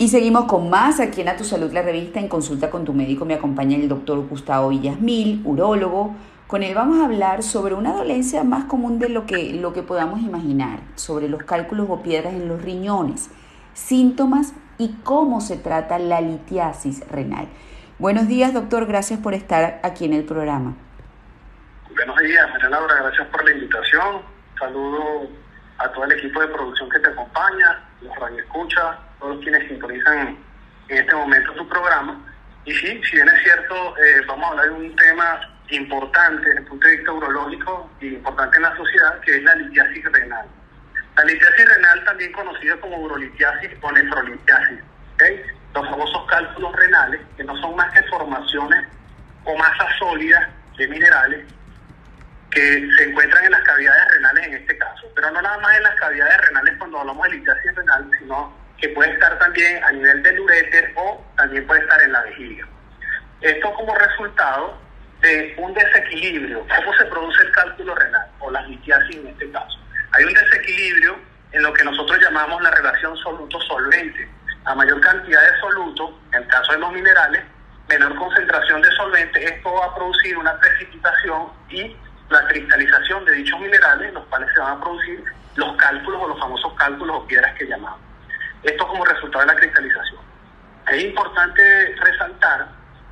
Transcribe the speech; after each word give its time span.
Y 0.00 0.10
seguimos 0.10 0.44
con 0.44 0.70
más 0.70 1.00
aquí 1.00 1.22
en 1.22 1.28
A 1.28 1.36
Tu 1.36 1.42
Salud, 1.42 1.72
la 1.72 1.82
revista, 1.82 2.20
en 2.20 2.28
consulta 2.28 2.70
con 2.70 2.84
tu 2.84 2.92
médico. 2.92 3.24
Me 3.24 3.34
acompaña 3.34 3.76
el 3.76 3.88
doctor 3.88 4.24
Gustavo 4.28 4.68
Villasmil, 4.68 5.42
urólogo. 5.44 6.14
Con 6.46 6.62
él 6.62 6.72
vamos 6.72 7.00
a 7.00 7.06
hablar 7.06 7.42
sobre 7.42 7.74
una 7.74 7.92
dolencia 7.92 8.44
más 8.44 8.66
común 8.66 9.00
de 9.00 9.08
lo 9.08 9.26
que, 9.26 9.54
lo 9.54 9.72
que 9.72 9.82
podamos 9.82 10.20
imaginar, 10.20 10.78
sobre 10.94 11.28
los 11.28 11.42
cálculos 11.42 11.88
o 11.90 12.00
piedras 12.00 12.34
en 12.34 12.46
los 12.46 12.62
riñones, 12.62 13.28
síntomas 13.74 14.54
y 14.78 14.90
cómo 15.02 15.40
se 15.40 15.56
trata 15.56 15.98
la 15.98 16.20
litiasis 16.20 17.04
renal. 17.10 17.48
Buenos 17.98 18.28
días, 18.28 18.54
doctor. 18.54 18.86
Gracias 18.86 19.18
por 19.18 19.34
estar 19.34 19.80
aquí 19.82 20.04
en 20.04 20.12
el 20.12 20.22
programa. 20.22 20.76
Buenos 21.92 22.18
días, 22.18 22.48
María 22.52 22.68
Laura. 22.68 22.94
Gracias 23.02 23.26
por 23.32 23.44
la 23.44 23.50
invitación. 23.50 24.22
Saludo 24.60 25.28
a 25.78 25.90
todo 25.90 26.04
el 26.04 26.12
equipo 26.12 26.40
de 26.40 26.46
producción 26.46 26.88
que 26.88 27.00
te 27.00 27.08
acompaña, 27.08 27.82
los 28.00 28.14
radioescuchas 28.14 29.07
todos 29.18 29.38
quienes 29.40 29.66
sintonizan 29.68 30.38
en 30.88 30.96
este 30.96 31.14
momento 31.14 31.54
su 31.54 31.68
programa. 31.68 32.20
Y 32.64 32.72
sí, 32.72 33.00
si 33.04 33.16
bien 33.16 33.28
es 33.28 33.42
cierto, 33.42 33.96
eh, 33.98 34.22
vamos 34.26 34.46
a 34.46 34.50
hablar 34.50 34.66
de 34.66 34.72
un 34.72 34.96
tema 34.96 35.40
importante 35.70 36.46
desde 36.46 36.60
el 36.60 36.66
punto 36.66 36.86
de 36.86 36.96
vista 36.96 37.12
urológico 37.12 37.90
y 38.00 38.08
importante 38.08 38.56
en 38.56 38.62
la 38.62 38.76
sociedad, 38.76 39.20
que 39.20 39.36
es 39.36 39.42
la 39.42 39.54
litiasis 39.54 40.04
renal. 40.12 40.46
La 41.16 41.24
litiasis 41.24 41.68
renal, 41.68 42.04
también 42.04 42.32
conocida 42.32 42.76
como 42.76 42.96
urolitiasis 42.98 43.70
o 43.80 43.92
nefrolitiasis, 43.92 44.78
los 45.74 45.88
famosos 45.88 46.26
cálculos 46.26 46.74
renales, 46.76 47.20
que 47.36 47.44
no 47.44 47.56
son 47.60 47.76
más 47.76 47.92
que 47.92 48.02
formaciones 48.04 48.86
o 49.44 49.56
masas 49.56 49.88
sólidas 49.98 50.48
de 50.76 50.88
minerales 50.88 51.44
que 52.50 52.88
se 52.96 53.04
encuentran 53.04 53.44
en 53.44 53.52
las 53.52 53.62
cavidades 53.62 54.08
renales 54.12 54.46
en 54.46 54.54
este 54.54 54.78
caso, 54.78 55.06
pero 55.14 55.30
no 55.30 55.42
nada 55.42 55.58
más 55.58 55.76
en 55.76 55.82
las 55.82 55.94
cavidades 55.96 56.38
renales 56.46 56.74
cuando 56.78 57.00
hablamos 57.00 57.22
de 57.24 57.36
litiasis 57.36 57.74
renal, 57.74 58.10
sino 58.18 58.52
que 58.78 58.88
puede 58.90 59.12
estar 59.12 59.38
también 59.38 59.82
a 59.84 59.92
nivel 59.92 60.22
del 60.22 60.40
uréter 60.40 60.92
o 60.96 61.24
también 61.36 61.66
puede 61.66 61.80
estar 61.80 62.00
en 62.02 62.12
la 62.12 62.22
vejiga. 62.22 62.66
Esto 63.40 63.72
como 63.74 63.94
resultado 63.94 64.78
de 65.20 65.54
un 65.58 65.74
desequilibrio. 65.74 66.64
¿Cómo 66.74 66.94
se 66.94 67.04
produce 67.06 67.42
el 67.42 67.52
cálculo 67.52 67.94
renal 67.94 68.26
o 68.38 68.50
la 68.50 68.62
litiasis 68.62 69.16
en 69.16 69.26
este 69.28 69.50
caso? 69.50 69.78
Hay 70.12 70.24
un 70.24 70.32
desequilibrio 70.32 71.18
en 71.52 71.62
lo 71.62 71.72
que 71.72 71.84
nosotros 71.84 72.18
llamamos 72.20 72.62
la 72.62 72.70
relación 72.70 73.16
soluto-solvente. 73.16 74.28
A 74.64 74.74
mayor 74.74 75.00
cantidad 75.00 75.40
de 75.40 75.60
soluto, 75.60 76.20
en 76.32 76.42
el 76.42 76.48
caso 76.48 76.72
de 76.72 76.78
los 76.78 76.92
minerales, 76.92 77.42
menor 77.88 78.14
concentración 78.16 78.82
de 78.82 78.90
solvente, 78.92 79.44
esto 79.44 79.72
va 79.72 79.86
a 79.86 79.94
producir 79.94 80.36
una 80.36 80.58
precipitación 80.58 81.48
y 81.70 81.96
la 82.28 82.46
cristalización 82.48 83.24
de 83.24 83.32
dichos 83.32 83.58
minerales, 83.60 84.12
los 84.12 84.24
cuales 84.26 84.48
se 84.52 84.60
van 84.60 84.76
a 84.76 84.80
producir 84.80 85.24
los 85.56 85.76
cálculos 85.76 86.22
o 86.22 86.28
los 86.28 86.38
famosos 86.38 86.72
cálculos 86.74 87.16
o 87.16 87.26
piedras 87.26 87.54
que 87.56 87.66
llamamos. 87.66 88.07
Esto 88.62 88.88
como 88.88 89.04
resultado 89.04 89.46
de 89.46 89.52
la 89.52 89.60
cristalización. 89.60 90.20
Es 90.90 91.04
importante 91.04 91.94
resaltar 91.96 92.68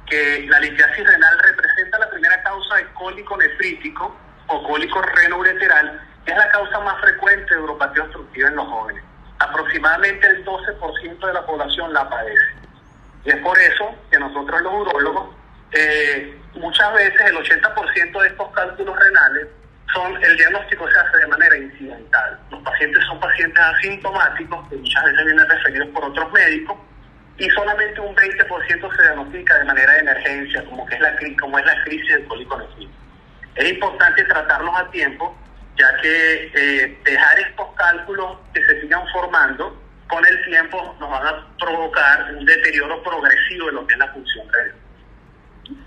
que 0.06 0.46
la 0.48 0.60
litiasis 0.60 1.06
renal 1.06 1.38
representa 1.38 1.98
la 1.98 2.10
primera 2.10 2.42
causa 2.42 2.76
de 2.76 2.86
cólico 2.94 3.36
nefrítico 3.36 4.16
o 4.48 4.62
cólico 4.62 5.02
renoureteral, 5.02 6.00
que 6.24 6.32
es 6.32 6.38
la 6.38 6.48
causa 6.48 6.80
más 6.80 7.00
frecuente 7.00 7.54
de 7.54 7.60
uropatía 7.60 8.04
obstructiva 8.04 8.48
en 8.48 8.56
los 8.56 8.66
jóvenes. 8.66 9.02
Aproximadamente 9.38 10.26
el 10.26 10.44
12% 10.44 11.26
de 11.26 11.32
la 11.32 11.44
población 11.44 11.92
la 11.92 12.08
padece. 12.08 12.54
Y 13.24 13.30
es 13.30 13.36
por 13.36 13.58
eso 13.58 13.94
que 14.10 14.18
nosotros 14.18 14.62
los 14.62 14.72
urólogos, 14.72 15.34
eh, 15.72 16.40
muchas 16.54 16.94
veces 16.94 17.20
el 17.22 17.36
80% 17.36 18.22
de 18.22 18.28
estos 18.28 18.48
cálculos 18.52 18.96
renales 18.98 19.48
son, 19.92 20.22
el 20.22 20.36
diagnóstico 20.36 20.88
se 20.90 20.98
hace 20.98 21.18
de 21.18 21.26
manera 21.26 21.56
incidental. 21.56 22.38
Los 22.50 22.62
pacientes 22.62 23.04
son 23.04 23.20
pacientes 23.20 23.62
asintomáticos 23.62 24.68
que 24.68 24.76
muchas 24.76 25.04
veces 25.04 25.24
vienen 25.24 25.48
referidos 25.48 25.88
por 25.88 26.04
otros 26.04 26.32
médicos 26.32 26.76
y 27.38 27.50
solamente 27.50 28.00
un 28.00 28.14
20% 28.16 28.96
se 28.96 29.02
diagnostica 29.02 29.58
de 29.58 29.64
manera 29.64 29.92
de 29.92 29.98
emergencia, 30.00 30.64
como, 30.64 30.86
que 30.86 30.94
es, 30.94 31.00
la, 31.00 31.16
como 31.40 31.58
es 31.58 31.66
la 31.66 31.84
crisis 31.84 32.08
del 32.08 32.24
cólico 32.26 32.58
nefrítico. 32.58 32.92
Es 33.56 33.70
importante 33.72 34.24
tratarlos 34.24 34.74
a 34.74 34.90
tiempo, 34.90 35.36
ya 35.76 35.96
que 36.00 36.50
eh, 36.54 36.98
dejar 37.04 37.40
estos 37.40 37.66
cálculos 37.74 38.38
que 38.54 38.64
se 38.64 38.80
sigan 38.80 39.06
formando 39.12 39.82
con 40.08 40.24
el 40.24 40.44
tiempo 40.44 40.96
nos 41.00 41.10
van 41.10 41.26
a 41.26 41.46
provocar 41.58 42.34
un 42.34 42.44
deterioro 42.44 43.02
progresivo 43.02 43.66
de 43.66 43.72
lo 43.72 43.86
que 43.86 43.94
es 43.94 43.98
la 43.98 44.12
función 44.12 44.46
renal. 44.52 44.85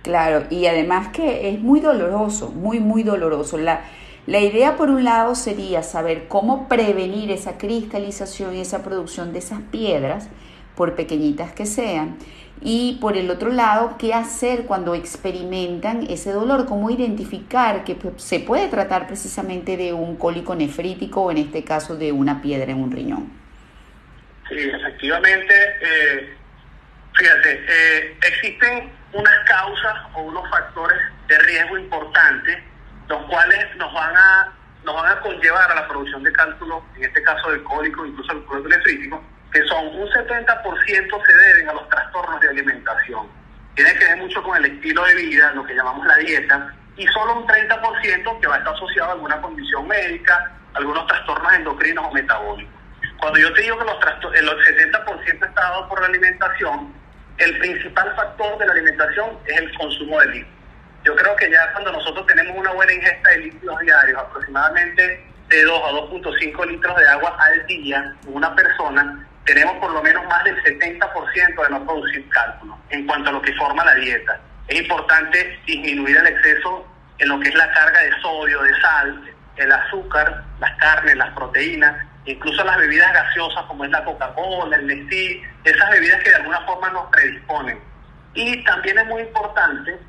Claro, 0.04 0.46
y 0.50 0.66
además 0.66 1.10
que 1.10 1.50
es 1.50 1.60
muy 1.60 1.80
doloroso, 1.80 2.50
muy, 2.50 2.80
muy 2.80 3.04
doloroso. 3.04 3.58
La, 3.58 3.82
la 4.28 4.40
idea, 4.40 4.76
por 4.76 4.90
un 4.90 5.04
lado, 5.04 5.36
sería 5.36 5.84
saber 5.84 6.28
cómo 6.28 6.68
prevenir 6.68 7.32
esa 7.32 7.58
cristalización 7.58 8.56
y 8.56 8.62
esa 8.62 8.84
producción 8.84 9.34
de 9.34 9.40
esas 9.40 9.62
piedras, 9.72 10.30
por 10.76 10.96
pequeñitas 10.96 11.52
que 11.52 11.66
sean. 11.66 12.18
Y 12.62 12.98
por 13.00 13.16
el 13.16 13.30
otro 13.32 13.52
lado, 13.52 13.96
qué 13.98 14.14
hacer 14.14 14.64
cuando 14.64 14.94
experimentan 14.94 16.06
ese 16.10 16.32
dolor, 16.32 16.66
cómo 16.66 16.90
identificar 16.90 17.86
que 17.86 17.98
se 18.18 18.40
puede 18.42 18.68
tratar 18.68 19.08
precisamente 19.08 19.78
de 19.78 19.94
un 19.94 20.18
cólico 20.18 20.56
nefrítico 20.56 21.22
o 21.22 21.32
en 21.32 21.38
este 21.38 21.64
caso 21.64 21.96
de 21.96 22.12
una 22.12 22.42
piedra 22.42 22.72
en 22.72 22.80
un 22.84 22.92
riñón. 22.92 23.32
Sí, 24.50 24.56
efectivamente, 24.58 25.54
eh, 25.82 26.30
fíjate, 27.14 27.54
eh, 27.54 28.18
existen 28.28 28.99
unas 29.14 29.40
causas 29.48 29.96
o 30.16 30.22
unos 30.22 30.50
factores 30.50 31.00
de 31.28 31.40
riesgo 31.40 31.78
importantes, 31.78 32.60
los 33.08 33.24
cuales 33.24 33.76
nos 33.78 33.94
van 33.94 34.16
a 34.16 34.54
nos 34.86 34.96
van 34.96 35.12
a 35.12 35.20
conllevar 35.20 35.70
a 35.72 35.76
la 35.76 35.88
producción 35.88 36.24
de 36.24 36.32
cálculos, 36.32 36.82
en 36.96 37.04
este 37.04 37.22
caso 37.24 37.52
del 37.52 37.64
cólico, 37.64 38.06
incluso 38.06 38.32
el 38.32 38.46
cólico 38.46 38.70
nefrítico, 38.70 39.22
que 39.52 39.62
son 39.66 39.88
un 39.88 40.08
70% 40.08 41.26
se 41.26 41.34
deben 41.34 41.70
a 41.70 41.74
los 41.74 41.90
trastornos 41.90 42.40
de 42.40 42.50
alimentación. 42.50 43.28
Tiene 43.76 43.94
que 43.96 44.06
ver 44.06 44.18
mucho 44.18 44.42
con 44.42 44.58
el 44.58 44.66
estilo 44.66 45.04
de 45.06 45.16
vida, 45.16 45.52
lo 45.54 45.66
que 45.66 45.76
llamamos 45.76 46.06
la 46.08 46.16
dieta, 46.18 46.74
y 46.96 47.06
solo 47.08 47.40
un 47.40 47.48
30% 47.48 48.40
que 48.40 48.48
va 48.48 48.56
a 48.56 48.58
estar 48.60 48.74
asociado 48.74 49.10
a 49.10 49.14
alguna 49.14 49.42
condición 49.42 49.88
médica, 49.88 50.52
algunos 50.74 51.08
trastornos 51.08 51.54
endocrinos 51.54 52.06
o 52.08 52.12
metabólicos. 52.12 52.74
Cuando 53.18 53.40
yo 53.40 53.54
te 53.54 53.62
digo 53.62 53.78
que 53.78 53.86
los 53.86 53.96
el 54.34 54.50
70% 54.50 55.48
está 55.48 55.62
dado 55.62 55.90
por 55.90 56.00
la 56.00 56.08
alimentación, 56.08 56.94
el 57.40 57.58
principal 57.58 58.16
factor 58.16 58.58
de 58.58 58.66
la 58.66 58.74
alimentación 58.74 59.38
es 59.46 59.58
el 59.58 59.78
consumo 59.78 60.20
de 60.20 60.28
líquidos. 60.28 60.60
Yo 61.06 61.16
creo 61.16 61.36
que 61.38 61.50
ya 61.50 61.72
cuando 61.72 61.92
nosotros 61.94 62.28
tenemos 62.28 62.58
una 62.58 62.72
buena 62.74 62.94
ingesta 62.94 63.30
de 63.30 63.38
líquidos 63.38 63.80
diarios, 63.80 64.20
aproximadamente 64.20 65.26
de 65.48 65.64
2 65.64 65.82
a 65.84 65.92
2.5 65.92 66.68
litros 66.68 66.98
de 66.98 67.08
agua 67.08 67.38
al 67.40 67.66
día 67.68 68.14
una 68.28 68.54
persona, 68.56 69.26
tenemos 69.46 69.78
por 69.78 69.92
lo 69.92 70.04
menos 70.04 70.26
más 70.26 70.44
del 70.44 70.62
70% 70.64 71.64
de 71.64 71.70
no 71.70 71.86
producir 71.86 72.28
cálculos 72.30 72.78
en 72.90 73.08
cuanto 73.08 73.30
a 73.30 73.34
lo 73.34 73.42
que 73.42 73.54
forma 73.54 73.84
la 73.86 73.96
dieta. 73.96 74.40
Es 74.68 74.82
importante 74.82 75.60
disminuir 75.66 76.18
el 76.18 76.28
exceso 76.28 76.86
en 77.18 77.30
lo 77.30 77.40
que 77.40 77.50
es 77.50 77.56
la 77.56 77.72
carga 77.72 78.00
de 78.00 78.22
sodio, 78.22 78.62
de 78.62 78.82
sal, 78.82 79.24
el 79.56 79.72
azúcar, 79.72 80.44
las 80.60 80.78
carnes, 80.78 81.16
las 81.16 81.34
proteínas, 81.34 82.06
incluso 82.26 82.64
las 82.64 82.78
bebidas 82.78 83.12
gaseosas 83.14 83.66
como 83.66 83.86
es 83.86 83.92
la 83.92 84.04
Coca-Cola, 84.04 84.76
el 84.78 84.88
Nestlé, 84.88 85.42
esas 85.64 85.90
bebidas 85.92 86.22
que 86.24 86.30
de 86.30 86.36
alguna 86.36 86.62
forma 86.62 86.90
nos 86.90 87.10
predisponen. 87.10 87.80
Y 88.34 88.64
también 88.64 89.00
es 89.00 89.06
muy 89.08 89.22
importante, 89.22 90.00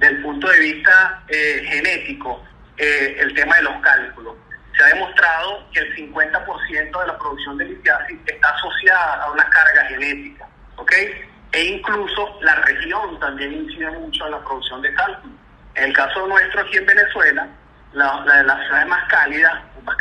desde 0.00 0.14
el 0.14 0.22
punto 0.22 0.48
de 0.48 0.58
vista 0.60 1.22
eh, 1.28 1.62
genético, 1.68 2.42
eh, 2.76 3.16
el 3.20 3.34
tema 3.34 3.56
de 3.56 3.62
los 3.62 3.80
cálculos. 3.80 4.36
Se 4.76 4.84
ha 4.84 4.86
demostrado 4.88 5.68
que 5.72 5.80
el 5.80 5.96
50% 5.96 7.00
de 7.00 7.06
la 7.06 7.18
producción 7.18 7.58
de 7.58 7.64
litiasis 7.64 8.18
está 8.24 8.48
asociada 8.48 9.24
a 9.24 9.32
una 9.32 9.44
carga 9.50 9.84
genética, 9.86 10.46
¿ok? 10.76 10.92
E 11.52 11.64
incluso 11.64 12.38
la 12.42 12.54
región 12.56 13.18
también 13.18 13.52
incide 13.52 13.90
mucho 13.90 14.26
en 14.26 14.32
la 14.32 14.38
producción 14.44 14.80
de 14.82 14.94
cálculos. 14.94 15.36
En 15.74 15.84
el 15.84 15.92
caso 15.92 16.26
nuestro 16.26 16.60
aquí 16.60 16.76
en 16.76 16.86
Venezuela, 16.86 17.48
la, 17.92 18.20
la 18.24 18.36
de 18.36 18.44
las 18.44 18.66
ciudades 18.66 18.86
más 18.86 19.08
cálidas, 19.08 19.54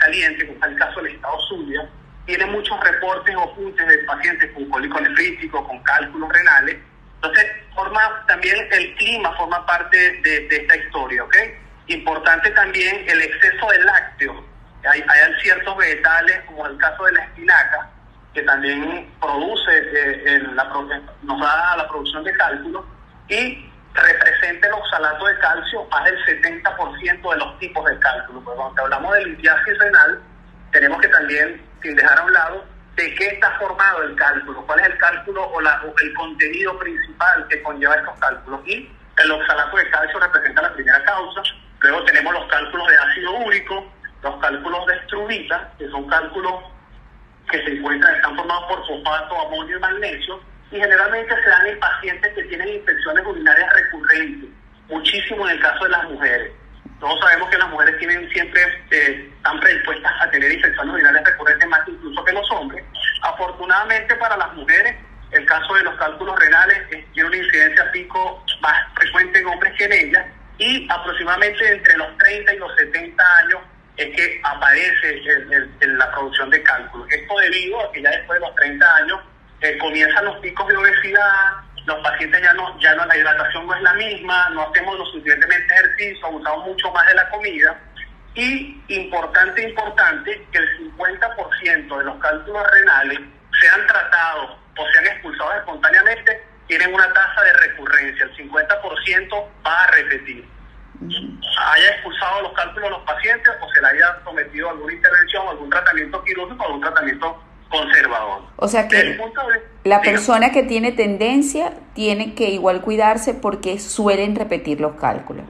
caliente, 0.07 0.47
como 0.47 0.65
es 0.65 0.71
el 0.71 0.77
caso 0.77 1.01
del 1.01 1.15
estado 1.15 1.37
Zulia, 1.49 1.89
tiene 2.25 2.45
muchos 2.45 2.79
reportes 2.79 3.35
o 3.35 3.43
apuntes 3.43 3.87
de 3.87 3.97
pacientes 3.99 4.51
con 4.53 4.69
cólico 4.69 4.99
nefrítico, 4.99 5.67
con 5.67 5.79
cálculos 5.83 6.29
renales. 6.31 6.77
Entonces, 7.15 7.45
forma 7.75 8.23
también 8.27 8.67
el 8.71 8.95
clima 8.95 9.35
forma 9.37 9.65
parte 9.65 9.97
de, 10.21 10.47
esta 10.49 10.75
historia, 10.75 11.23
¿ok? 11.23 11.35
Importante 11.87 12.49
también 12.51 13.03
el 13.07 13.21
exceso 13.21 13.67
de 13.69 13.79
lácteos. 13.79 14.37
Hay, 14.89 15.03
hay 15.07 15.41
ciertos 15.41 15.75
vegetales, 15.77 16.41
como 16.45 16.67
el 16.67 16.77
caso 16.77 17.03
de 17.05 17.13
la 17.13 17.23
espinaca, 17.23 17.89
que 18.33 18.41
también 18.43 19.09
produce, 19.19 19.71
eh, 19.71 20.39
la, 20.53 20.63
nos 21.23 21.39
da 21.41 21.77
la 21.77 21.87
producción 21.87 22.23
de 22.23 22.33
cálculos, 22.33 22.85
y 23.29 23.69
representa 24.03 24.67
el 24.67 24.73
oxalato 24.73 25.25
de 25.25 25.37
calcio 25.39 25.85
más 25.85 26.03
del 26.05 26.25
70% 26.25 27.31
de 27.31 27.37
los 27.37 27.59
tipos 27.59 27.85
de 27.85 27.99
cálculo. 27.99 28.41
Pues 28.41 28.55
cuando 28.55 28.83
hablamos 28.83 29.13
de 29.15 29.25
litiasis 29.25 29.77
renal, 29.79 30.21
tenemos 30.71 31.01
que 31.01 31.07
también, 31.07 31.61
sin 31.81 31.95
dejar 31.95 32.19
a 32.19 32.23
un 32.23 32.33
lado, 32.33 32.65
de 32.95 33.13
qué 33.15 33.27
está 33.27 33.51
formado 33.59 34.03
el 34.03 34.15
cálculo, 34.15 34.65
cuál 34.65 34.79
es 34.79 34.87
el 34.87 34.97
cálculo 34.97 35.47
o, 35.49 35.61
la, 35.61 35.81
el 36.01 36.13
contenido 36.15 36.77
principal 36.79 37.47
que 37.47 37.61
conlleva 37.61 37.95
estos 37.95 38.17
cálculos. 38.19 38.61
Y 38.65 38.91
el 39.17 39.31
oxalato 39.31 39.77
de 39.77 39.89
calcio 39.89 40.19
representa 40.19 40.61
la 40.61 40.73
primera 40.73 41.03
causa. 41.03 41.41
Luego 41.79 42.03
tenemos 42.05 42.33
los 42.33 42.45
cálculos 42.47 42.87
de 42.87 42.97
ácido 42.97 43.31
úrico, 43.37 43.93
los 44.23 44.35
cálculos 44.37 44.85
de 44.87 44.95
estrubita, 44.95 45.71
que 45.77 45.87
son 45.89 46.07
cálculos 46.07 46.63
que 47.51 47.63
se 47.63 47.71
encuentran 47.71 48.15
están 48.15 48.35
formados 48.35 48.65
por 48.65 48.87
fosfato, 48.87 49.39
amonio 49.39 49.77
y 49.77 49.79
magnesio 49.79 50.39
y 50.71 50.77
generalmente 50.77 51.33
se 51.43 51.49
dan 51.49 51.67
en 51.67 51.79
pacientes 51.79 52.33
que 52.33 52.43
tienen 52.43 52.67
infecciones 52.67 53.25
urinarias 53.25 53.73
recurrentes, 53.73 54.49
muchísimo 54.89 55.47
en 55.47 55.55
el 55.55 55.61
caso 55.61 55.83
de 55.85 55.89
las 55.91 56.03
mujeres. 56.05 56.51
Todos 56.99 57.19
sabemos 57.19 57.49
que 57.49 57.57
las 57.57 57.69
mujeres 57.69 57.97
tienen 57.99 58.29
siempre, 58.29 58.61
eh, 58.91 59.29
están 59.37 59.59
predispuestas 59.59 60.11
a 60.19 60.29
tener 60.31 60.51
infecciones 60.51 60.93
urinarias 60.93 61.23
recurrentes 61.25 61.69
más 61.69 61.87
incluso 61.87 62.23
que 62.23 62.33
los 62.33 62.51
hombres. 62.51 62.83
Afortunadamente 63.21 64.15
para 64.15 64.35
las 64.35 64.53
mujeres, 64.53 64.95
el 65.31 65.45
caso 65.45 65.73
de 65.75 65.83
los 65.83 65.95
cálculos 65.95 66.39
renales 66.39 67.05
tiene 67.13 67.29
una 67.29 67.37
incidencia 67.37 67.91
pico 67.91 68.43
más 68.61 68.93
frecuente 68.95 69.39
en 69.39 69.47
hombres 69.47 69.73
que 69.77 69.85
en 69.85 69.93
ellas 69.93 70.25
y 70.57 70.87
aproximadamente 70.89 71.71
entre 71.71 71.97
los 71.97 72.17
30 72.17 72.53
y 72.53 72.57
los 72.57 72.75
70 72.75 73.37
años 73.37 73.61
es 73.97 74.15
que 74.15 74.41
aparece 74.43 75.21
en 75.81 75.97
la 75.97 76.11
producción 76.11 76.49
de 76.49 76.61
cálculos. 76.63 77.07
Esto 77.11 77.37
debido 77.37 77.81
a 77.81 77.91
que 77.91 78.01
ya 78.01 78.11
después 78.11 78.39
de 78.39 78.47
los 78.47 78.55
30 78.55 78.95
años 78.95 79.19
eh, 79.61 79.77
comienzan 79.79 80.25
los 80.25 80.37
picos 80.37 80.67
de 80.67 80.77
obesidad, 80.77 81.63
los 81.85 81.97
pacientes 82.03 82.41
ya 82.41 82.53
no, 82.53 82.79
ya 82.79 82.93
no, 82.95 83.05
la 83.05 83.17
hidratación 83.17 83.65
no 83.65 83.73
es 83.73 83.81
la 83.81 83.93
misma, 83.93 84.49
no 84.49 84.61
hacemos 84.63 84.97
lo 84.97 85.05
suficientemente 85.05 85.73
ejercicio, 85.73 86.27
abusamos 86.27 86.65
mucho 86.65 86.91
más 86.91 87.07
de 87.07 87.13
la 87.15 87.29
comida. 87.29 87.79
Y 88.35 88.83
importante, 88.89 89.63
importante, 89.63 90.45
que 90.51 90.57
el 90.59 90.93
50% 90.95 91.97
de 91.97 92.03
los 92.03 92.19
cálculos 92.19 92.71
renales 92.71 93.19
sean 93.61 93.87
tratados 93.87 94.57
o 94.77 94.85
sean 94.91 95.07
expulsados 95.07 95.55
espontáneamente, 95.55 96.43
tienen 96.67 96.93
una 96.93 97.11
tasa 97.13 97.41
de 97.41 97.53
recurrencia, 97.53 98.25
el 98.25 98.35
50% 98.35 99.49
va 99.65 99.83
a 99.83 99.91
repetir. 99.91 100.47
Haya 101.59 101.89
expulsado 101.91 102.41
los 102.41 102.53
cálculos 102.53 102.89
a 102.89 102.91
los 102.91 103.03
pacientes 103.05 103.53
o 103.61 103.69
se 103.73 103.81
le 103.81 103.87
haya 103.87 104.19
sometido 104.23 104.67
a 104.67 104.71
alguna 104.71 104.93
intervención, 104.93 105.47
algún 105.47 105.69
tratamiento 105.69 106.23
quirúrgico, 106.23 106.65
algún 106.65 106.81
tratamiento 106.81 107.43
conservador. 107.69 108.41
O 108.57 108.67
sea 108.67 108.87
que 108.87 109.19
la 109.83 110.01
persona 110.01 110.51
que 110.51 110.63
tiene 110.63 110.91
tendencia 110.91 111.73
tiene 111.93 112.33
que 112.33 112.49
igual 112.49 112.81
cuidarse 112.81 113.33
porque 113.33 113.79
suelen 113.79 114.35
repetir 114.35 114.79
los 114.79 114.95
cálculos. 114.95 115.45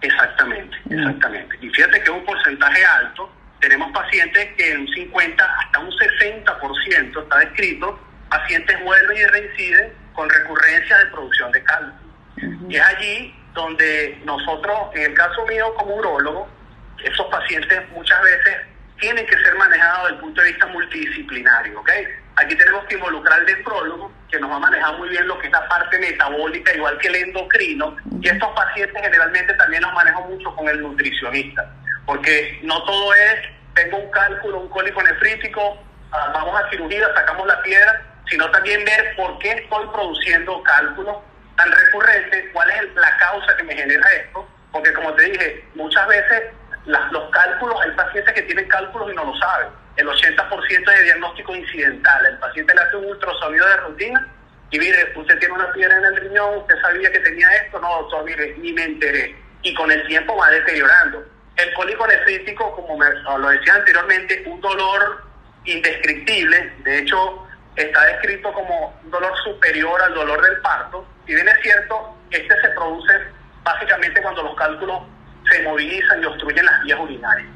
Exactamente, 0.00 0.76
exactamente. 0.90 1.56
Y 1.60 1.70
fíjate 1.70 2.02
que 2.02 2.10
un 2.10 2.24
porcentaje 2.24 2.84
alto. 2.84 3.30
Tenemos 3.60 3.90
pacientes 3.90 4.48
que 4.56 4.70
en 4.72 4.80
un 4.82 4.88
50 4.88 5.44
hasta 5.44 5.78
un 5.78 5.90
60% 5.90 7.22
está 7.22 7.38
descrito, 7.38 7.98
pacientes 8.28 8.84
vuelven 8.84 9.16
y 9.16 9.24
reinciden 9.24 9.92
con 10.12 10.28
recurrencia 10.28 10.98
de 10.98 11.06
producción 11.06 11.50
de 11.52 11.64
cálculos. 11.64 12.02
Y 12.68 12.76
es 12.76 12.82
allí 12.82 13.34
donde 13.54 14.20
nosotros, 14.24 14.76
en 14.94 15.10
el 15.10 15.14
caso 15.14 15.46
mío 15.46 15.72
como 15.74 15.96
urólogo, 15.96 16.46
esos 17.02 17.26
pacientes 17.26 17.88
muchas 17.94 18.22
veces 18.22 18.56
tienen 18.98 19.26
que 19.26 19.36
ser 19.36 19.54
manejados 19.56 20.04
desde 20.04 20.14
el 20.14 20.20
punto 20.20 20.40
de 20.40 20.48
vista 20.48 20.66
multidisciplinario, 20.66 21.80
¿ok? 21.80 21.90
Aquí 22.36 22.54
tenemos 22.56 22.84
que 22.84 22.94
involucrar 22.94 23.40
al 23.40 23.46
nefrólogo, 23.46 24.12
que 24.30 24.38
nos 24.38 24.50
va 24.50 24.56
a 24.56 24.60
manejar 24.60 24.98
muy 24.98 25.08
bien 25.08 25.26
lo 25.26 25.38
que 25.38 25.46
es 25.46 25.52
la 25.52 25.68
parte 25.68 25.98
metabólica, 25.98 26.74
igual 26.74 26.98
que 26.98 27.08
el 27.08 27.16
endocrino, 27.16 27.96
y 28.20 28.28
estos 28.28 28.48
pacientes 28.50 29.02
generalmente 29.02 29.54
también 29.54 29.82
los 29.82 29.92
manejo 29.94 30.20
mucho 30.22 30.54
con 30.54 30.68
el 30.68 30.80
nutricionista, 30.80 31.70
porque 32.04 32.58
no 32.62 32.82
todo 32.84 33.14
es, 33.14 33.40
tengo 33.74 33.98
un 33.98 34.10
cálculo, 34.10 34.60
un 34.60 34.68
cólico 34.68 35.02
nefrítico, 35.02 35.78
ah, 36.12 36.30
vamos 36.34 36.60
a 36.60 36.68
cirugía, 36.70 37.06
sacamos 37.14 37.46
la 37.46 37.62
piedra, 37.62 38.02
sino 38.28 38.50
también 38.50 38.84
ver 38.84 39.16
por 39.16 39.38
qué 39.38 39.52
estoy 39.52 39.86
produciendo 39.92 40.62
cálculos 40.62 41.16
tan 41.56 41.72
recurrentes, 41.72 42.44
cuál 42.52 42.70
es 42.70 42.94
la 42.94 43.16
causa 43.16 43.56
que 43.56 43.62
me 43.62 43.74
genera 43.74 44.12
esto, 44.12 44.46
porque 44.72 44.92
como 44.92 45.12
te 45.14 45.24
dije, 45.24 45.64
muchas 45.74 46.06
veces 46.08 46.42
los 46.86 47.30
cálculos, 47.30 47.80
hay 47.82 47.90
pacientes 47.92 48.34
que 48.34 48.42
tienen 48.42 48.68
cálculos 48.68 49.10
y 49.12 49.16
no 49.16 49.24
lo 49.24 49.36
saben. 49.36 49.68
El 49.96 50.06
80% 50.06 50.70
es 50.70 50.98
de 50.98 51.02
diagnóstico 51.02 51.54
incidental. 51.54 52.26
El 52.26 52.38
paciente 52.38 52.74
le 52.74 52.80
hace 52.80 52.96
un 52.96 53.06
ultrasonido 53.06 53.66
de 53.66 53.76
rutina 53.78 54.28
y 54.70 54.78
mire, 54.78 55.12
usted 55.14 55.38
tiene 55.38 55.54
una 55.54 55.72
piedra 55.72 55.96
en 55.96 56.04
el 56.04 56.16
riñón, 56.16 56.58
usted 56.58 56.74
sabía 56.80 57.10
que 57.10 57.20
tenía 57.20 57.48
esto, 57.54 57.78
no, 57.80 58.02
doctor, 58.02 58.24
mire, 58.24 58.56
ni 58.58 58.72
me 58.72 58.84
enteré. 58.84 59.36
Y 59.62 59.74
con 59.74 59.90
el 59.90 60.06
tiempo 60.06 60.36
va 60.36 60.50
deteriorando. 60.50 61.24
El 61.56 61.72
cólico 61.74 62.06
nefrítico, 62.06 62.74
como 62.74 63.02
lo 63.02 63.48
decía 63.48 63.74
anteriormente, 63.74 64.42
un 64.46 64.60
dolor 64.60 65.24
indescriptible, 65.64 66.72
de 66.84 66.98
hecho 66.98 67.46
está 67.76 68.04
descrito 68.06 68.52
como 68.52 68.98
un 69.02 69.10
dolor 69.10 69.32
superior 69.44 70.00
al 70.02 70.14
dolor 70.14 70.42
del 70.42 70.60
parto. 70.60 71.06
Si 71.26 71.34
bien 71.34 71.48
es 71.48 71.60
cierto, 71.62 72.16
este 72.30 72.60
se 72.60 72.68
produce 72.70 73.12
básicamente 73.62 74.20
cuando 74.22 74.42
los 74.42 74.54
cálculos 74.56 75.02
se 75.50 75.62
movilizan 75.62 76.22
y 76.22 76.26
obstruyen 76.26 76.64
las 76.64 76.82
vías 76.82 76.98
urinarias. 77.00 77.48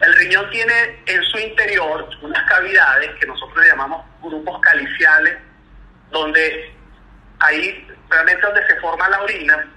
El 0.00 0.14
riñón 0.14 0.48
tiene 0.50 1.02
en 1.06 1.22
su 1.24 1.38
interior 1.38 2.08
unas 2.22 2.48
cavidades 2.48 3.10
que 3.20 3.26
nosotros 3.26 3.66
llamamos 3.66 4.04
grupos 4.22 4.60
caliciales, 4.60 5.36
donde 6.10 6.74
ahí 7.40 7.86
realmente 8.08 8.42
donde 8.42 8.66
se 8.66 8.76
forma 8.76 9.08
la 9.08 9.22
orina, 9.22 9.68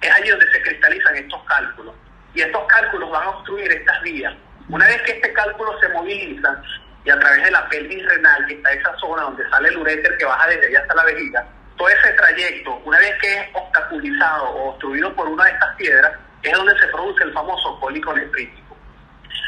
es 0.00 0.10
allí 0.10 0.30
donde 0.30 0.50
se 0.52 0.62
cristalizan 0.62 1.16
estos 1.16 1.42
cálculos. 1.44 1.94
Y 2.34 2.42
estos 2.42 2.64
cálculos 2.66 3.10
van 3.10 3.22
a 3.24 3.30
obstruir 3.30 3.70
estas 3.70 4.02
vías. 4.02 4.34
Una 4.68 4.86
vez 4.86 5.00
que 5.02 5.12
este 5.12 5.32
cálculo 5.32 5.78
se 5.80 5.88
moviliza 5.90 6.62
y 7.04 7.10
a 7.10 7.18
través 7.18 7.44
de 7.44 7.50
la 7.50 7.68
pelvis 7.68 8.06
renal, 8.06 8.46
que 8.46 8.54
está 8.54 8.72
esa 8.72 8.96
zona 8.98 9.22
donde 9.22 9.48
sale 9.48 9.68
el 9.68 9.78
uréter 9.78 10.16
que 10.18 10.24
baja 10.24 10.48
desde 10.48 10.66
allá 10.66 10.80
hasta 10.80 10.94
la 10.94 11.04
vejiga, 11.04 11.46
todo 11.76 11.88
ese 11.88 12.12
trayecto, 12.12 12.74
una 12.84 12.98
vez 12.98 13.14
que 13.20 13.36
es 13.36 13.48
obstaculizado 13.54 14.44
o 14.50 14.70
obstruido 14.70 15.14
por 15.14 15.28
una 15.28 15.44
de 15.44 15.52
estas 15.52 15.76
piedras, 15.76 16.12
es 16.42 16.52
donde 16.52 16.78
se 16.78 16.86
produce 16.88 17.24
el 17.24 17.32
famoso 17.32 17.78
cólico 17.80 18.12
nefrítico. 18.12 18.76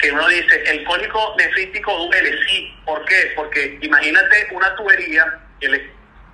Que 0.01 0.13
uno 0.13 0.27
dice, 0.29 0.63
el 0.67 0.85
cólico 0.85 1.35
nefrítico 1.37 1.97
duele, 2.07 2.39
sí. 2.47 2.75
¿Por 2.85 3.05
qué? 3.05 3.33
Porque 3.37 3.79
imagínate 3.83 4.49
una 4.53 4.75
tubería 4.77 5.39
que 5.61 5.69
le, 5.69 5.91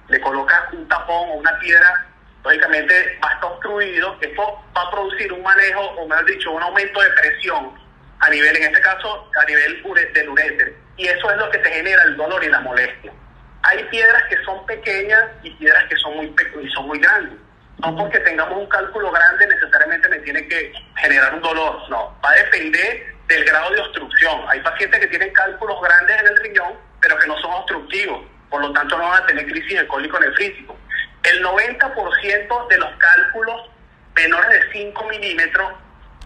le 0.09 0.21
colocas 0.21 0.73
un 0.73 0.87
tapón 0.89 1.31
o 1.31 1.35
una 1.35 1.59
piedra, 1.59 2.07
lógicamente 2.45 3.19
va 3.23 3.31
a 3.31 3.35
estar 3.35 3.51
obstruido, 3.51 4.17
esto 4.21 4.65
va 4.77 4.83
a 4.83 4.91
producir 4.91 5.33
un 5.33 5.43
manejo, 5.43 5.81
o 5.81 6.07
mejor 6.07 6.25
dicho, 6.27 6.53
un 6.53 6.63
aumento 6.63 7.01
de 7.01 7.11
presión 7.11 7.73
a 8.21 8.31
nivel, 8.31 8.57
en 8.57 8.63
este 8.63 8.81
caso, 8.81 9.31
a 9.41 9.45
nivel 9.45 9.83
del 10.15 10.29
uréter. 10.29 10.75
Y 10.97 11.07
eso 11.09 11.31
es 11.31 11.37
lo 11.37 11.51
que 11.51 11.59
te 11.59 11.71
genera 11.71 12.03
el 12.05 12.17
dolor 12.17 12.43
y 12.45 12.49
la 12.49 12.61
molestia. 12.61 13.13
Hay 13.63 13.83
piedras 13.85 14.23
que 14.31 14.43
son 14.45 14.65
pequeñas 14.65 15.25
y 15.43 15.51
piedras 15.51 15.85
que 15.89 15.97
son 15.97 16.17
muy, 16.17 16.35
y 16.63 16.71
son 16.71 16.87
muy 16.87 16.99
grandes. 17.01 17.39
No 17.79 17.95
porque 17.97 18.19
tengamos 18.21 18.59
un 18.59 18.67
cálculo 18.67 19.11
grande 19.11 19.47
necesariamente 19.47 20.09
me 20.09 20.19
tiene 20.21 20.47
que 20.49 20.73
generar 20.97 21.35
un 21.35 21.43
dolor, 21.43 21.89
no, 21.91 22.19
va 22.25 22.31
a 22.31 22.35
depender 22.35 23.15
del 23.29 23.45
grado 23.45 23.71
de 23.71 23.81
obstrucción. 23.81 24.41
Hay 24.49 24.61
pacientes 24.61 25.01
que 25.01 25.07
tienen 25.09 25.33
cálculos 25.33 25.81
grandes 25.83 26.21
en 26.21 26.27
el 26.29 26.37
riñón, 26.39 26.75
pero 27.01 27.19
que 27.19 27.27
no 27.27 27.37
son 27.39 27.53
obstructivos, 27.53 28.25
por 28.49 28.63
lo 28.63 28.73
tanto 28.73 28.97
no 28.97 29.09
van 29.09 29.23
a 29.23 29.27
tener 29.27 29.47
crisis 29.47 29.79
de 29.79 29.87
cólico 29.87 30.19
nefrítico. 30.19 30.77
El 31.25 31.45
90% 31.45 32.69
de 32.69 32.79
los 32.79 32.91
cálculos 32.97 33.71
menores 34.15 34.49
de 34.49 34.73
5 34.73 35.05
milímetros 35.09 35.73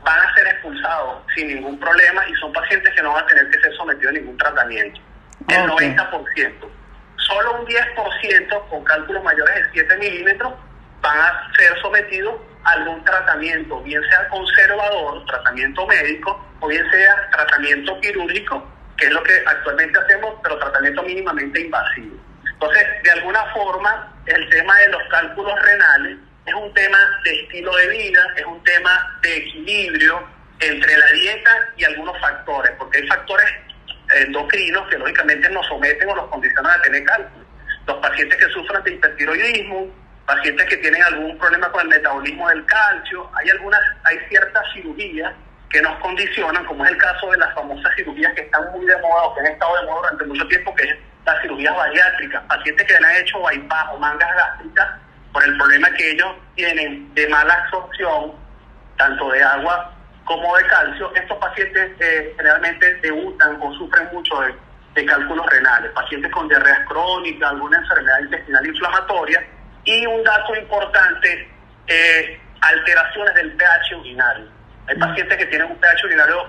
van 0.04 0.18
a 0.20 0.34
ser 0.34 0.46
expulsados 0.46 1.22
sin 1.34 1.48
ningún 1.48 1.78
problema 1.80 2.26
y 2.28 2.34
son 2.34 2.52
pacientes 2.52 2.94
que 2.94 3.02
no 3.02 3.12
van 3.12 3.24
a 3.24 3.26
tener 3.26 3.50
que 3.50 3.60
ser 3.60 3.74
sometidos 3.76 4.10
a 4.10 4.18
ningún 4.18 4.36
tratamiento. 4.36 5.00
El 5.48 5.68
90%. 5.68 6.70
Solo 7.16 7.60
un 7.60 7.66
10% 7.66 8.68
con 8.68 8.84
cálculos 8.84 9.24
mayores 9.24 9.54
de 9.54 9.70
7 9.72 9.96
milímetros 9.96 10.52
van 11.00 11.18
a 11.18 11.52
ser 11.56 11.80
sometidos 11.80 12.34
a 12.64 12.72
algún 12.72 13.02
tratamiento, 13.04 13.80
bien 13.82 14.02
sea 14.10 14.28
conservador, 14.28 15.24
tratamiento 15.26 15.86
médico, 15.86 16.46
o 16.60 16.68
bien 16.68 16.88
sea 16.90 17.30
tratamiento 17.30 17.98
quirúrgico, 18.00 18.66
que 18.96 19.06
es 19.06 19.12
lo 19.12 19.22
que 19.22 19.42
actualmente 19.46 19.98
hacemos, 19.98 20.34
pero 20.42 20.58
tratamiento 20.58 21.02
mínimamente 21.02 21.60
invasivo. 21.60 22.16
Entonces, 22.52 22.86
de 23.02 23.10
alguna 23.12 23.44
forma, 23.54 24.12
el 24.26 24.48
tema 24.50 24.76
de 24.78 24.88
los 24.88 25.02
cálculos 25.10 25.58
renales 25.62 26.18
es 26.44 26.54
un 26.54 26.72
tema 26.74 26.98
de 27.24 27.40
estilo 27.42 27.74
de 27.76 27.88
vida, 27.88 28.26
es 28.36 28.44
un 28.44 28.62
tema 28.64 29.18
de 29.22 29.36
equilibrio 29.36 30.22
entre 30.60 30.96
la 30.96 31.06
dieta 31.12 31.50
y 31.76 31.84
algunos 31.84 32.20
factores, 32.20 32.72
porque 32.78 32.98
hay 32.98 33.08
factores 33.08 33.46
endocrinos 34.14 34.88
que 34.88 34.98
lógicamente 34.98 35.48
nos 35.50 35.66
someten 35.66 36.08
o 36.10 36.16
nos 36.16 36.28
condicionan 36.28 36.78
a 36.78 36.82
tener 36.82 37.04
cálculos. 37.04 37.46
Los 37.86 37.96
pacientes 37.98 38.38
que 38.38 38.52
sufren 38.52 38.82
de 38.82 38.92
hipertiroidismo, 38.92 39.88
pacientes 40.34 40.66
que 40.66 40.76
tienen 40.76 41.02
algún 41.02 41.36
problema 41.38 41.68
con 41.72 41.80
el 41.82 41.88
metabolismo 41.88 42.48
del 42.48 42.64
calcio, 42.66 43.28
hay 43.34 43.50
algunas, 43.50 43.80
hay 44.04 44.16
ciertas 44.28 44.62
cirugías 44.72 45.32
que 45.68 45.82
nos 45.82 45.98
condicionan, 45.98 46.64
como 46.66 46.84
es 46.84 46.92
el 46.92 46.98
caso 46.98 47.30
de 47.32 47.38
las 47.38 47.52
famosas 47.54 47.92
cirugías 47.96 48.32
que 48.34 48.42
están 48.42 48.70
muy 48.72 48.86
de 48.86 48.96
moda 48.98 49.24
o 49.24 49.34
que 49.34 49.40
han 49.40 49.46
estado 49.46 49.76
de 49.76 49.86
moda 49.86 50.00
durante 50.02 50.24
mucho 50.26 50.46
tiempo, 50.46 50.74
que 50.74 50.84
es 50.84 50.96
las 51.26 51.42
cirugías 51.42 51.74
bariátricas, 51.76 52.42
pacientes 52.44 52.86
que 52.86 53.00
le 53.00 53.06
han 53.06 53.16
hecho 53.16 53.42
bypass 53.42 53.86
o 53.92 53.98
mangas 53.98 54.34
gástricas 54.36 54.88
por 55.32 55.44
el 55.44 55.56
problema 55.56 55.90
que 55.94 56.10
ellos 56.12 56.32
tienen 56.54 57.12
de 57.14 57.28
mala 57.28 57.54
absorción, 57.54 58.32
tanto 58.98 59.30
de 59.30 59.42
agua 59.42 59.92
como 60.24 60.56
de 60.56 60.66
calcio, 60.66 61.12
estos 61.14 61.38
pacientes 61.38 61.90
eh, 61.98 62.34
generalmente 62.36 62.94
debutan 62.96 63.58
o 63.60 63.74
sufren 63.74 64.08
mucho 64.12 64.40
de, 64.42 64.54
de 64.94 65.06
cálculos 65.06 65.46
renales, 65.46 65.90
pacientes 65.92 66.30
con 66.30 66.48
diarreas 66.48 66.86
crónicas, 66.86 67.50
alguna 67.50 67.78
enfermedad 67.78 68.20
intestinal 68.20 68.66
inflamatoria, 68.66 69.44
y 69.84 70.06
un 70.06 70.22
dato 70.22 70.54
importante, 70.54 71.48
eh, 71.86 72.40
alteraciones 72.60 73.34
del 73.34 73.52
pH 73.52 73.96
urinario. 73.96 74.46
Hay 74.86 74.96
mm. 74.96 75.00
pacientes 75.00 75.38
que 75.38 75.46
tienen 75.46 75.70
un 75.70 75.76
pH 75.78 76.04
urinario 76.04 76.46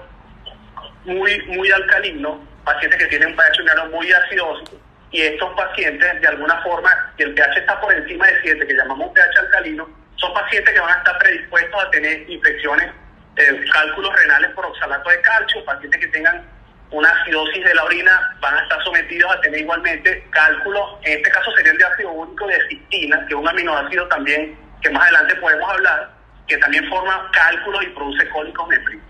muy, 1.05 1.39
muy 1.47 1.71
alcalino 1.71 2.51
pacientes 2.63 2.99
que 2.99 3.07
tienen 3.07 3.29
un 3.29 3.35
pH 3.35 3.59
urinario 3.59 3.85
muy 3.87 4.11
acidoso, 4.11 4.79
y 5.11 5.21
estos 5.21 5.53
pacientes, 5.55 6.21
de 6.21 6.27
alguna 6.27 6.61
forma, 6.61 7.13
si 7.17 7.23
el 7.23 7.33
pH 7.33 7.59
está 7.59 7.79
por 7.81 7.93
encima 7.93 8.25
de 8.27 8.41
7, 8.41 8.67
que 8.67 8.73
llamamos 8.73 9.11
pH 9.13 9.39
alcalino, 9.39 9.89
son 10.15 10.33
pacientes 10.33 10.73
que 10.73 10.79
van 10.79 10.93
a 10.93 10.97
estar 10.97 11.17
predispuestos 11.17 11.83
a 11.83 11.89
tener 11.89 12.29
infecciones, 12.29 12.91
eh, 13.35 13.65
cálculos 13.73 14.15
renales 14.15 14.51
por 14.51 14.65
oxalato 14.65 15.09
de 15.09 15.21
calcio, 15.21 15.65
pacientes 15.65 15.99
que 15.99 16.07
tengan 16.07 16.45
una 16.91 17.09
acidosis 17.09 17.63
de 17.63 17.73
la 17.73 17.83
orina 17.85 18.37
van 18.41 18.55
a 18.55 18.63
estar 18.63 18.83
sometidos 18.83 19.31
a 19.31 19.41
tener 19.41 19.61
igualmente 19.61 20.27
cálculos, 20.29 20.97
en 21.03 21.17
este 21.17 21.31
caso 21.31 21.51
sería 21.55 21.71
el 21.71 21.77
de 21.77 21.85
ácido 21.85 22.11
úrico 22.11 22.47
de 22.47 22.67
cistina, 22.67 23.19
que 23.27 23.33
es 23.33 23.39
un 23.39 23.47
aminoácido 23.47 24.07
también 24.07 24.57
que 24.81 24.89
más 24.89 25.03
adelante 25.03 25.35
podemos 25.35 25.69
hablar, 25.69 26.11
que 26.47 26.57
también 26.57 26.87
forma 26.89 27.29
cálculos 27.31 27.83
y 27.83 27.87
produce 27.87 28.29
cólicos 28.29 28.67
nefritos. 28.67 29.07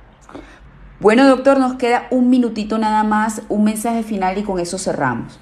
Bueno, 0.99 1.27
doctor, 1.27 1.57
nos 1.59 1.77
queda 1.77 2.05
un 2.11 2.29
minutito 2.29 2.77
nada 2.77 3.03
más, 3.03 3.41
un 3.49 3.63
mensaje 3.63 4.03
final 4.03 4.37
y 4.37 4.43
con 4.43 4.59
eso 4.59 4.77
cerramos. 4.77 5.39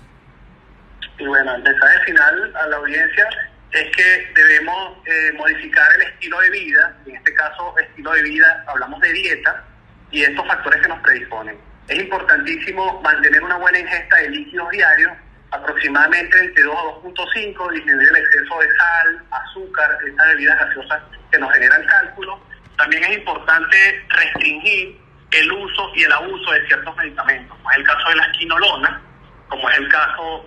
Y 1.17 1.25
bueno, 1.25 1.53
el 1.55 1.63
mensaje 1.63 1.99
final 2.05 2.55
a 2.55 2.67
la 2.67 2.77
audiencia 2.77 3.27
es 3.71 3.95
que 3.95 4.31
debemos 4.33 4.97
eh, 5.05 5.33
modificar 5.37 5.85
el 5.97 6.03
estilo 6.03 6.39
de 6.39 6.49
vida, 6.51 6.95
en 7.05 7.17
este 7.17 7.33
caso 7.33 7.75
estilo 7.77 8.13
de 8.13 8.23
vida, 8.23 8.63
hablamos 8.67 9.01
de 9.01 9.11
dieta 9.11 9.65
y 10.11 10.23
estos 10.23 10.47
factores 10.47 10.81
que 10.81 10.87
nos 10.87 10.99
predisponen. 10.99 11.68
Es 11.89 11.99
importantísimo 11.99 13.01
mantener 13.01 13.43
una 13.43 13.57
buena 13.57 13.79
ingesta 13.79 14.17
de 14.17 14.29
líquidos 14.29 14.69
diarios, 14.69 15.11
aproximadamente 15.49 16.39
entre 16.39 16.63
2 16.63 16.75
a 16.75 16.81
2.5, 17.01 17.71
disminuir 17.71 18.09
el 18.09 18.15
exceso 18.15 18.59
de 18.59 18.67
sal, 18.77 19.23
azúcar, 19.31 19.97
estas 20.07 20.27
bebidas 20.27 20.59
gaseosas 20.59 21.01
que 21.31 21.39
nos 21.39 21.51
generan 21.51 21.83
cálculos. 21.87 22.39
También 22.77 23.03
es 23.05 23.17
importante 23.17 24.05
restringir 24.09 24.99
el 25.31 25.51
uso 25.51 25.91
y 25.95 26.03
el 26.03 26.11
abuso 26.11 26.51
de 26.51 26.67
ciertos 26.67 26.95
medicamentos, 26.95 27.57
como 27.57 27.71
es 27.71 27.77
el 27.77 27.83
caso 27.83 28.09
de 28.09 28.15
la 28.17 28.25
esquinolona, 28.25 29.01
como 29.47 29.69
es 29.71 29.77
el 29.79 29.89
caso 29.89 30.45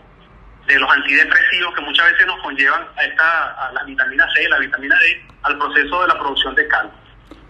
de 0.68 0.78
los 0.78 0.92
antidepresivos 0.92 1.74
que 1.74 1.80
muchas 1.80 2.12
veces 2.12 2.26
nos 2.26 2.40
conllevan 2.40 2.86
a, 2.96 3.02
esta, 3.02 3.66
a 3.66 3.72
la 3.72 3.82
vitamina 3.82 4.28
C, 4.32 4.48
la 4.48 4.58
vitamina 4.60 4.96
D, 4.96 5.26
al 5.42 5.58
proceso 5.58 6.02
de 6.02 6.08
la 6.08 6.18
producción 6.20 6.54
de 6.54 6.68
calcio. 6.68 7.01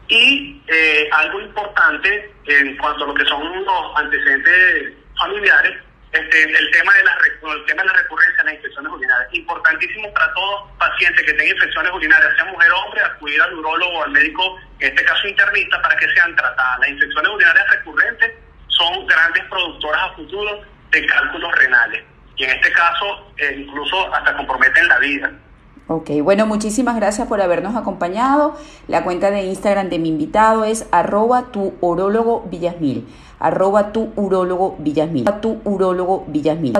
Y 0.09 0.62
eh, 0.66 1.09
algo 1.12 1.40
importante 1.40 2.32
en 2.47 2.76
cuanto 2.76 3.04
a 3.04 3.06
lo 3.06 3.14
que 3.14 3.25
son 3.25 3.64
los 3.64 3.97
antecedentes 3.97 4.92
familiares, 5.18 5.78
este, 6.12 6.42
el, 6.42 6.71
tema 6.73 6.92
de 6.92 7.04
la, 7.04 7.16
el 7.54 7.64
tema 7.64 7.82
de 7.82 7.88
la 7.88 7.94
recurrencia 7.94 8.40
en 8.40 8.47
las 8.47 8.54
infecciones 8.56 8.92
urinarias. 8.92 9.28
Importantísimo 9.32 10.12
para 10.12 10.32
todo 10.35 10.71
paciente 10.78 11.25
que 11.25 11.32
tenga 11.32 11.54
infecciones 11.54 11.92
urinarias, 11.92 12.35
sea 12.37 12.44
mujer 12.44 12.71
o 12.71 12.78
hombre, 12.80 13.00
acudir 13.02 13.40
al 13.40 13.54
urólogo 13.54 13.99
o 13.99 14.04
al 14.04 14.11
médico, 14.11 14.61
en 14.80 14.88
este 14.88 15.04
caso 15.04 15.26
internista, 15.26 15.80
para 15.80 15.97
que 15.97 16.09
sean 16.14 16.37
tratadas. 16.37 16.80
Las 16.80 16.90
infecciones 16.90 17.32
urinarias 17.32 17.71
recurrentes 17.71 18.32
son 18.68 19.06
grandes 19.06 19.44
productoras 19.44 20.02
a 20.02 20.14
futuro 20.14 20.61
de 20.90 21.06
cálculos 21.06 21.52
renales 21.56 22.04
y 22.37 22.44
en 22.44 22.50
este 22.50 22.73
caso 22.73 23.32
eh, 23.38 23.54
incluso 23.59 24.14
hasta 24.14 24.37
comprometen 24.37 24.88
la 24.88 24.99
vida. 24.99 25.32
Ok, 25.89 26.11
bueno, 26.23 26.47
muchísimas 26.47 26.97
gracias 26.97 27.27
por 27.27 27.41
habernos 27.41 27.75
acompañado. 27.75 28.55
La 28.87 29.03
cuenta 29.03 29.31
de 29.31 29.45
Instagram 29.45 29.89
de 29.91 29.99
mi 29.99 30.11
invitado 30.11 30.65
es 30.65 30.87
arroba 30.93 31.47
tu 31.51 31.73
orólogo 31.81 32.45
Villasmil, 32.51 33.07
arroba 33.41 33.93
tu 33.93 34.11
urólogo 34.15 34.77
Villasmil, 34.79 35.25
tu 35.41 35.59
urólogo 35.65 36.25
Villasmil. 36.29 36.75